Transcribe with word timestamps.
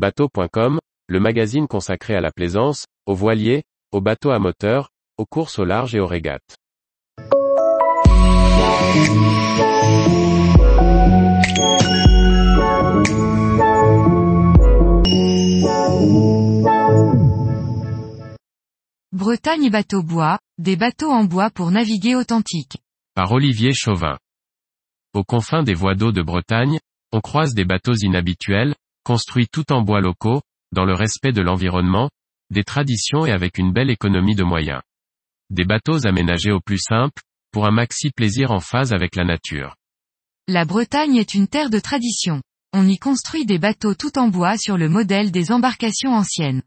Bateau.com, 0.00 0.78
le 1.08 1.20
magazine 1.20 1.68
consacré 1.68 2.14
à 2.14 2.22
la 2.22 2.30
plaisance, 2.30 2.86
aux 3.04 3.14
voiliers, 3.14 3.64
aux 3.92 4.00
bateaux 4.00 4.30
à 4.30 4.38
moteur, 4.38 4.88
aux 5.18 5.26
courses 5.26 5.58
au 5.58 5.66
large 5.66 5.94
et 5.94 6.00
aux 6.00 6.06
régates. 6.06 6.56
Bretagne 19.12 19.68
bateau 19.68 20.02
bois, 20.02 20.38
des 20.56 20.76
bateaux 20.76 21.10
en 21.10 21.24
bois 21.24 21.50
pour 21.50 21.70
naviguer 21.70 22.14
authentique. 22.14 22.78
Par 23.14 23.32
Olivier 23.32 23.74
Chauvin. 23.74 24.16
Aux 25.12 25.24
confins 25.24 25.62
des 25.62 25.74
voies 25.74 25.94
d'eau 25.94 26.10
de 26.10 26.22
Bretagne, 26.22 26.78
on 27.12 27.20
croise 27.20 27.52
des 27.52 27.66
bateaux 27.66 27.96
inhabituels, 27.96 28.74
construits 29.10 29.48
tout 29.50 29.72
en 29.72 29.82
bois 29.82 30.00
locaux, 30.00 30.40
dans 30.70 30.84
le 30.84 30.94
respect 30.94 31.32
de 31.32 31.42
l'environnement, 31.42 32.10
des 32.52 32.62
traditions 32.62 33.26
et 33.26 33.32
avec 33.32 33.58
une 33.58 33.72
belle 33.72 33.90
économie 33.90 34.36
de 34.36 34.44
moyens. 34.44 34.82
Des 35.50 35.64
bateaux 35.64 36.06
aménagés 36.06 36.52
au 36.52 36.60
plus 36.60 36.78
simple, 36.78 37.20
pour 37.50 37.66
un 37.66 37.72
maxi 37.72 38.10
plaisir 38.10 38.52
en 38.52 38.60
phase 38.60 38.92
avec 38.92 39.16
la 39.16 39.24
nature. 39.24 39.74
La 40.46 40.64
Bretagne 40.64 41.16
est 41.16 41.34
une 41.34 41.48
terre 41.48 41.70
de 41.70 41.80
tradition. 41.80 42.40
On 42.72 42.86
y 42.86 42.98
construit 42.98 43.44
des 43.46 43.58
bateaux 43.58 43.96
tout 43.96 44.16
en 44.16 44.28
bois 44.28 44.56
sur 44.56 44.78
le 44.78 44.88
modèle 44.88 45.32
des 45.32 45.50
embarcations 45.50 46.14
anciennes. 46.14 46.62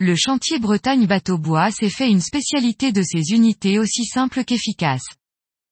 Le 0.00 0.16
chantier 0.16 0.58
Bretagne 0.58 1.06
Bateau 1.06 1.38
Bois 1.38 1.70
s'est 1.70 1.88
fait 1.88 2.10
une 2.10 2.20
spécialité 2.20 2.90
de 2.90 3.02
ses 3.02 3.32
unités 3.32 3.78
aussi 3.78 4.06
simples 4.06 4.42
qu'efficaces. 4.42 5.06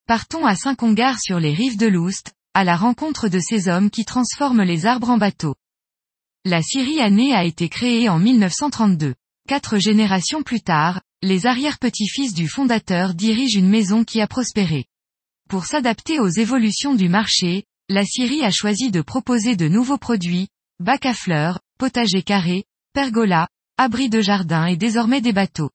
Partons 0.06 0.46
à 0.46 0.54
Saint-Congar 0.54 1.18
sur 1.18 1.40
les 1.40 1.54
rives 1.54 1.76
de 1.76 1.88
l'Oust, 1.88 2.34
à 2.54 2.62
la 2.62 2.76
rencontre 2.76 3.28
de 3.28 3.40
ces 3.40 3.66
hommes 3.66 3.90
qui 3.90 4.04
transforment 4.04 4.62
les 4.62 4.86
arbres 4.86 5.10
en 5.10 5.18
bateaux. 5.18 5.56
La 6.46 6.60
Syrie 6.60 7.00
année 7.00 7.34
a 7.34 7.42
été 7.42 7.70
créée 7.70 8.10
en 8.10 8.18
1932. 8.18 9.14
Quatre 9.48 9.78
générations 9.78 10.42
plus 10.42 10.60
tard, 10.60 11.00
les 11.22 11.46
arrière-petits-fils 11.46 12.34
du 12.34 12.48
fondateur 12.48 13.14
dirigent 13.14 13.58
une 13.58 13.70
maison 13.70 14.04
qui 14.04 14.20
a 14.20 14.26
prospéré. 14.26 14.84
Pour 15.48 15.64
s'adapter 15.64 16.20
aux 16.20 16.28
évolutions 16.28 16.94
du 16.94 17.08
marché, 17.08 17.64
la 17.88 18.04
Syrie 18.04 18.44
a 18.44 18.50
choisi 18.50 18.90
de 18.90 19.00
proposer 19.00 19.56
de 19.56 19.68
nouveaux 19.68 19.96
produits, 19.96 20.48
bacs 20.80 21.06
à 21.06 21.14
fleurs, 21.14 21.60
potagers 21.78 22.22
carrés, 22.22 22.64
pergolas, 22.92 23.48
abris 23.78 24.10
de 24.10 24.20
jardin 24.20 24.66
et 24.66 24.76
désormais 24.76 25.22
des 25.22 25.32
bateaux. 25.32 25.70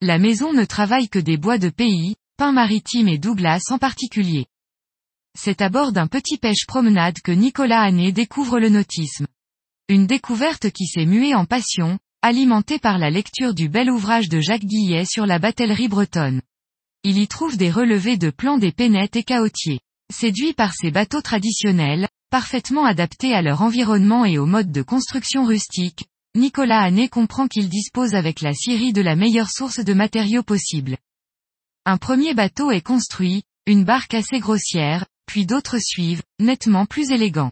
La 0.00 0.20
maison 0.20 0.52
ne 0.52 0.64
travaille 0.64 1.08
que 1.08 1.18
des 1.18 1.38
bois 1.38 1.58
de 1.58 1.70
pays, 1.70 2.14
pins 2.36 2.52
maritimes 2.52 3.08
et 3.08 3.18
Douglas 3.18 3.62
en 3.70 3.78
particulier. 3.78 4.46
C'est 5.36 5.60
à 5.60 5.70
bord 5.70 5.90
d'un 5.90 6.06
petit 6.06 6.38
pêche 6.38 6.66
promenade 6.68 7.20
que 7.20 7.32
Nicolas 7.32 7.82
Hanné 7.82 8.12
découvre 8.12 8.60
le 8.60 8.68
nautisme. 8.68 9.26
Une 9.90 10.06
découverte 10.06 10.70
qui 10.70 10.86
s'est 10.86 11.04
muée 11.04 11.34
en 11.34 11.44
passion, 11.44 11.98
alimentée 12.22 12.78
par 12.78 12.96
la 12.96 13.10
lecture 13.10 13.52
du 13.52 13.68
bel 13.68 13.90
ouvrage 13.90 14.30
de 14.30 14.40
Jacques 14.40 14.64
Guillet 14.64 15.04
sur 15.04 15.26
la 15.26 15.38
batellerie 15.38 15.88
bretonne. 15.88 16.40
Il 17.02 17.18
y 17.18 17.28
trouve 17.28 17.58
des 17.58 17.70
relevés 17.70 18.16
de 18.16 18.30
plans 18.30 18.56
des 18.56 18.72
pénettes 18.72 19.16
et 19.16 19.24
caotiers. 19.24 19.80
Séduit 20.10 20.54
par 20.54 20.72
ces 20.72 20.90
bateaux 20.90 21.20
traditionnels, 21.20 22.08
parfaitement 22.30 22.86
adaptés 22.86 23.34
à 23.34 23.42
leur 23.42 23.60
environnement 23.60 24.24
et 24.24 24.38
au 24.38 24.46
mode 24.46 24.72
de 24.72 24.80
construction 24.80 25.44
rustique, 25.44 26.06
Nicolas 26.34 26.80
Hanné 26.80 27.10
comprend 27.10 27.46
qu'il 27.46 27.68
dispose 27.68 28.14
avec 28.14 28.40
la 28.40 28.54
Syrie 28.54 28.94
de 28.94 29.02
la 29.02 29.16
meilleure 29.16 29.50
source 29.50 29.80
de 29.80 29.92
matériaux 29.92 30.42
possible. 30.42 30.96
Un 31.84 31.98
premier 31.98 32.32
bateau 32.32 32.70
est 32.70 32.80
construit, 32.80 33.42
une 33.66 33.84
barque 33.84 34.14
assez 34.14 34.40
grossière, 34.40 35.04
puis 35.26 35.44
d'autres 35.44 35.78
suivent, 35.78 36.22
nettement 36.40 36.86
plus 36.86 37.10
élégants. 37.10 37.50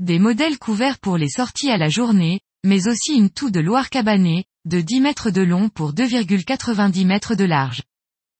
Des 0.00 0.20
modèles 0.20 0.60
couverts 0.60 1.00
pour 1.00 1.18
les 1.18 1.28
sorties 1.28 1.70
à 1.70 1.76
la 1.76 1.88
journée, 1.88 2.40
mais 2.64 2.86
aussi 2.86 3.14
une 3.14 3.30
toux 3.30 3.50
de 3.50 3.58
Loire 3.58 3.90
cabanée, 3.90 4.44
de 4.64 4.80
10 4.80 5.00
mètres 5.00 5.30
de 5.30 5.42
long 5.42 5.68
pour 5.68 5.92
2,90 5.92 7.04
mètres 7.04 7.34
de 7.34 7.42
large. 7.42 7.82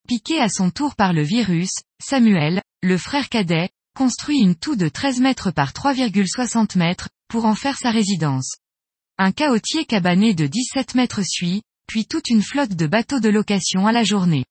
Piqué 0.06 0.38
à 0.40 0.48
son 0.48 0.70
tour 0.70 0.94
par 0.94 1.12
le 1.12 1.22
virus, 1.22 1.72
Samuel, 2.00 2.62
le 2.80 2.96
frère 2.96 3.28
cadet, 3.28 3.70
construit 3.96 4.38
une 4.38 4.54
toux 4.54 4.76
de 4.76 4.88
13 4.88 5.20
mètres 5.20 5.50
par 5.50 5.72
3,60 5.72 6.78
mètres, 6.78 7.08
pour 7.26 7.44
en 7.44 7.56
faire 7.56 7.76
sa 7.76 7.90
résidence. 7.90 8.58
Un 9.18 9.32
caotier 9.32 9.84
cabané 9.84 10.34
de 10.34 10.46
17 10.46 10.94
mètres 10.94 11.22
suit, 11.26 11.62
puis 11.88 12.06
toute 12.06 12.30
une 12.30 12.42
flotte 12.42 12.74
de 12.74 12.86
bateaux 12.86 13.18
de 13.18 13.30
location 13.30 13.88
à 13.88 13.90
la 13.90 14.04
journée. 14.04 14.44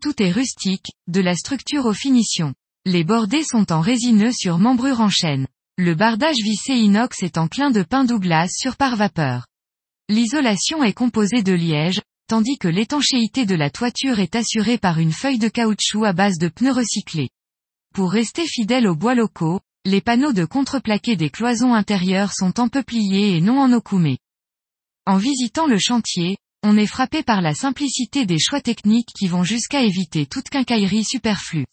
Tout 0.00 0.22
est 0.22 0.30
rustique, 0.30 0.92
de 1.08 1.20
la 1.20 1.34
structure 1.34 1.86
aux 1.86 1.92
finitions. 1.92 2.54
Les 2.84 3.02
bordées 3.02 3.42
sont 3.42 3.72
en 3.72 3.80
résineux 3.80 4.32
sur 4.32 4.58
membrure 4.58 5.00
en 5.00 5.10
chêne. 5.10 5.48
Le 5.78 5.94
bardage 5.94 6.36
vissé 6.44 6.74
inox 6.74 7.22
est 7.22 7.38
en 7.38 7.48
clin 7.48 7.70
de 7.70 7.82
pain 7.82 8.04
Douglas 8.04 8.50
sur 8.50 8.76
par 8.76 8.94
vapeur. 8.94 9.46
L'isolation 10.10 10.84
est 10.84 10.92
composée 10.92 11.42
de 11.42 11.54
liège, 11.54 12.02
tandis 12.28 12.58
que 12.58 12.68
l'étanchéité 12.68 13.46
de 13.46 13.54
la 13.54 13.70
toiture 13.70 14.18
est 14.18 14.36
assurée 14.36 14.76
par 14.76 14.98
une 14.98 15.12
feuille 15.12 15.38
de 15.38 15.48
caoutchouc 15.48 16.04
à 16.04 16.12
base 16.12 16.36
de 16.36 16.48
pneus 16.48 16.72
recyclés. 16.72 17.30
Pour 17.94 18.12
rester 18.12 18.46
fidèle 18.46 18.86
aux 18.86 18.94
bois 18.94 19.14
locaux, 19.14 19.60
les 19.86 20.02
panneaux 20.02 20.34
de 20.34 20.44
contreplaqué 20.44 21.16
des 21.16 21.30
cloisons 21.30 21.72
intérieures 21.72 22.34
sont 22.34 22.60
en 22.60 22.68
peuplier 22.68 23.36
et 23.36 23.40
non 23.40 23.58
en 23.58 23.72
okoumé. 23.72 24.18
En 25.06 25.16
visitant 25.16 25.66
le 25.66 25.78
chantier, 25.78 26.36
on 26.62 26.76
est 26.76 26.86
frappé 26.86 27.22
par 27.22 27.40
la 27.40 27.54
simplicité 27.54 28.26
des 28.26 28.38
choix 28.38 28.60
techniques 28.60 29.10
qui 29.18 29.26
vont 29.26 29.42
jusqu'à 29.42 29.82
éviter 29.82 30.26
toute 30.26 30.50
quincaillerie 30.50 31.04
superflue. 31.04 31.64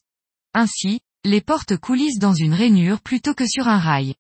Ainsi, 0.54 1.02
les 1.26 1.42
portes 1.42 1.76
coulissent 1.78 2.20
dans 2.20 2.34
une 2.34 2.54
rainure 2.54 3.02
plutôt 3.02 3.34
que 3.34 3.48
sur 3.48 3.68
un 3.68 3.78
rail. 3.78 4.16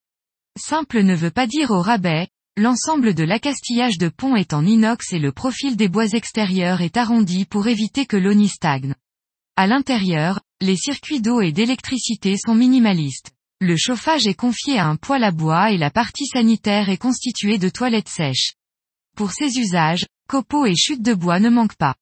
Simple 0.58 1.02
ne 1.04 1.16
veut 1.16 1.32
pas 1.32 1.48
dire 1.48 1.72
au 1.72 1.82
rabais, 1.82 2.28
l'ensemble 2.58 3.14
de 3.14 3.24
l'accastillage 3.24 3.98
de 3.98 4.10
pont 4.10 4.36
est 4.36 4.54
en 4.54 4.66
inox 4.66 5.14
et 5.14 5.20
le 5.20 5.32
profil 5.32 5.78
des 5.78 5.88
bois 5.88 6.08
extérieurs 6.08 6.82
est 6.82 6.98
arrondi 6.98 7.46
pour 7.46 7.68
éviter 7.68 8.06
que 8.06 8.18
l'eau 8.18 8.34
n'y 8.34 8.50
stagne. 8.50 8.96
À 9.56 9.66
l'intérieur, 9.66 10.42
les 10.62 10.76
circuits 10.76 11.22
d'eau 11.22 11.42
et 11.42 11.54
d'électricité 11.54 12.36
sont 12.38 12.56
minimalistes. 12.56 13.32
Le 13.62 13.78
chauffage 13.78 14.28
est 14.28 14.36
confié 14.36 14.78
à 14.78 14.88
un 14.88 14.96
poêle 14.96 15.24
à 15.24 15.32
bois 15.32 15.72
et 15.72 15.78
la 15.78 15.92
partie 15.92 16.26
sanitaire 16.26 16.90
est 16.90 16.98
constituée 16.98 17.58
de 17.58 17.70
toilettes 17.70 18.10
sèches. 18.10 18.54
Pour 19.16 19.32
ces 19.32 19.58
usages, 19.58 20.06
copeaux 20.28 20.66
et 20.66 20.76
chutes 20.76 21.02
de 21.02 21.14
bois 21.14 21.40
ne 21.40 21.50
manquent 21.50 21.76
pas. 21.76 21.96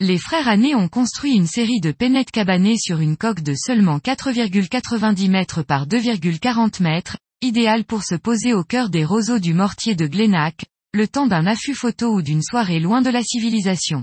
Les 0.00 0.18
frères 0.18 0.48
Anné 0.48 0.74
ont 0.74 0.88
construit 0.88 1.36
une 1.36 1.46
série 1.46 1.78
de 1.80 1.92
pénettes 1.92 2.32
cabanées 2.32 2.76
sur 2.76 2.98
une 2.98 3.16
coque 3.16 3.42
de 3.42 3.54
seulement 3.54 3.98
4,90 3.98 5.30
mètres 5.30 5.62
par 5.62 5.86
2,40 5.86 6.82
mètres, 6.82 7.16
idéale 7.42 7.84
pour 7.84 8.02
se 8.02 8.16
poser 8.16 8.54
au 8.54 8.64
cœur 8.64 8.90
des 8.90 9.04
roseaux 9.04 9.38
du 9.38 9.54
mortier 9.54 9.94
de 9.94 10.08
Glénac, 10.08 10.64
le 10.92 11.06
temps 11.06 11.28
d'un 11.28 11.46
affût 11.46 11.76
photo 11.76 12.12
ou 12.12 12.22
d'une 12.22 12.42
soirée 12.42 12.80
loin 12.80 13.02
de 13.02 13.10
la 13.10 13.22
civilisation. 13.22 14.02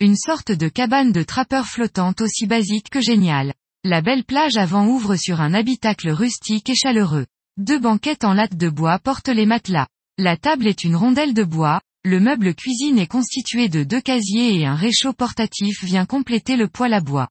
Une 0.00 0.16
sorte 0.16 0.50
de 0.50 0.68
cabane 0.68 1.12
de 1.12 1.22
trappeur 1.22 1.66
flottante 1.66 2.22
aussi 2.22 2.46
basique 2.46 2.88
que 2.88 3.02
géniale. 3.02 3.52
La 3.84 4.00
belle 4.00 4.24
plage 4.24 4.56
avant 4.56 4.86
ouvre 4.86 5.16
sur 5.16 5.42
un 5.42 5.52
habitacle 5.52 6.08
rustique 6.08 6.70
et 6.70 6.74
chaleureux. 6.74 7.26
Deux 7.58 7.78
banquettes 7.78 8.24
en 8.24 8.32
latte 8.32 8.56
de 8.56 8.70
bois 8.70 8.98
portent 8.98 9.28
les 9.28 9.44
matelas. 9.44 9.88
La 10.16 10.38
table 10.38 10.66
est 10.66 10.84
une 10.84 10.96
rondelle 10.96 11.34
de 11.34 11.44
bois, 11.44 11.82
le 12.08 12.20
meuble 12.20 12.54
cuisine 12.54 12.98
est 12.98 13.06
constitué 13.06 13.68
de 13.68 13.84
deux 13.84 14.00
casiers 14.00 14.58
et 14.58 14.64
un 14.64 14.74
réchaud 14.74 15.12
portatif 15.12 15.84
vient 15.84 16.06
compléter 16.06 16.56
le 16.56 16.66
poêle 16.66 16.94
à 16.94 17.02
bois. 17.02 17.28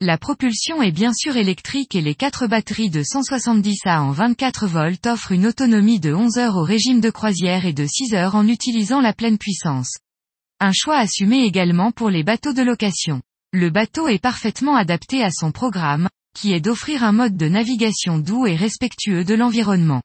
La 0.00 0.16
propulsion 0.16 0.80
est 0.80 0.92
bien 0.92 1.12
sûr 1.12 1.36
électrique 1.36 1.94
et 1.94 2.00
les 2.00 2.14
quatre 2.14 2.46
batteries 2.46 2.88
de 2.88 3.02
170 3.02 3.80
A 3.84 4.02
en 4.02 4.10
24 4.10 4.66
volts 4.66 5.06
offrent 5.06 5.32
une 5.32 5.46
autonomie 5.46 6.00
de 6.00 6.14
11 6.14 6.38
heures 6.38 6.56
au 6.56 6.62
régime 6.62 7.02
de 7.02 7.10
croisière 7.10 7.66
et 7.66 7.74
de 7.74 7.86
6 7.86 8.14
heures 8.14 8.34
en 8.34 8.48
utilisant 8.48 9.02
la 9.02 9.12
pleine 9.12 9.36
puissance. 9.36 9.98
Un 10.58 10.72
choix 10.72 10.96
assumé 10.96 11.44
également 11.44 11.92
pour 11.92 12.08
les 12.08 12.24
bateaux 12.24 12.54
de 12.54 12.62
location. 12.62 13.20
Le 13.52 13.68
bateau 13.68 14.08
est 14.08 14.22
parfaitement 14.22 14.74
adapté 14.74 15.22
à 15.22 15.30
son 15.30 15.52
programme, 15.52 16.08
qui 16.34 16.54
est 16.54 16.60
d'offrir 16.60 17.04
un 17.04 17.12
mode 17.12 17.36
de 17.36 17.46
navigation 17.46 18.18
doux 18.18 18.46
et 18.46 18.56
respectueux 18.56 19.24
de 19.24 19.34
l'environnement. 19.34 20.00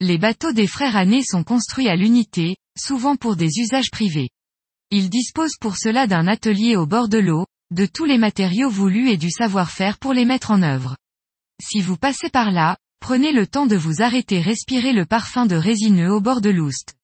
Les 0.00 0.18
bateaux 0.18 0.52
des 0.52 0.66
frères 0.66 0.96
Anné 0.96 1.22
sont 1.24 1.44
construits 1.44 1.88
à 1.88 1.96
l'unité, 1.96 2.56
souvent 2.78 3.16
pour 3.16 3.36
des 3.36 3.58
usages 3.58 3.90
privés. 3.90 4.30
Ils 4.90 5.10
disposent 5.10 5.56
pour 5.60 5.76
cela 5.76 6.06
d'un 6.06 6.26
atelier 6.26 6.76
au 6.76 6.86
bord 6.86 7.08
de 7.08 7.18
l'eau, 7.18 7.46
de 7.70 7.86
tous 7.86 8.04
les 8.04 8.18
matériaux 8.18 8.70
voulus 8.70 9.08
et 9.10 9.16
du 9.16 9.30
savoir-faire 9.30 9.98
pour 9.98 10.12
les 10.12 10.24
mettre 10.24 10.50
en 10.50 10.62
œuvre. 10.62 10.96
Si 11.62 11.80
vous 11.80 11.96
passez 11.96 12.30
par 12.30 12.50
là, 12.50 12.76
prenez 13.00 13.32
le 13.32 13.46
temps 13.46 13.66
de 13.66 13.76
vous 13.76 14.02
arrêter 14.02 14.40
respirer 14.40 14.92
le 14.92 15.06
parfum 15.06 15.46
de 15.46 15.54
résineux 15.54 16.10
au 16.10 16.20
bord 16.20 16.40
de 16.40 16.50
l'Oust. 16.50 16.94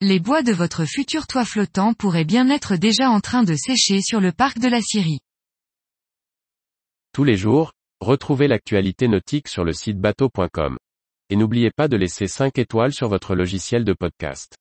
Les 0.00 0.20
bois 0.20 0.42
de 0.42 0.52
votre 0.52 0.84
futur 0.84 1.26
toit 1.26 1.44
flottant 1.44 1.94
pourraient 1.94 2.24
bien 2.24 2.48
être 2.50 2.76
déjà 2.76 3.10
en 3.10 3.20
train 3.20 3.42
de 3.42 3.54
sécher 3.54 4.00
sur 4.02 4.20
le 4.20 4.32
parc 4.32 4.58
de 4.58 4.68
la 4.68 4.80
Syrie. 4.80 5.20
Tous 7.12 7.24
les 7.24 7.36
jours, 7.36 7.72
retrouvez 8.00 8.46
l'actualité 8.46 9.08
nautique 9.08 9.48
sur 9.48 9.64
le 9.64 9.72
site 9.72 9.98
bateau.com. 9.98 10.76
Et 11.30 11.36
n'oubliez 11.36 11.70
pas 11.74 11.88
de 11.88 11.96
laisser 11.96 12.28
5 12.28 12.58
étoiles 12.58 12.92
sur 12.92 13.08
votre 13.08 13.34
logiciel 13.34 13.84
de 13.84 13.94
podcast. 13.94 14.54